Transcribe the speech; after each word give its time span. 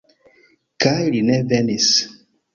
Kaj 0.85 1.03
li 1.17 1.21
ne 1.29 1.37
venis! 1.53 1.93